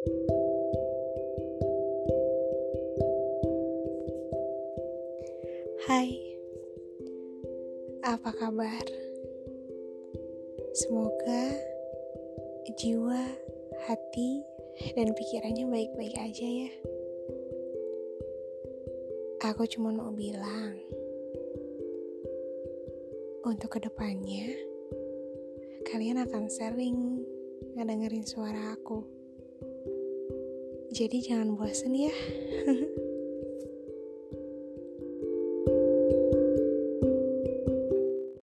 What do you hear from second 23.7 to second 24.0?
ke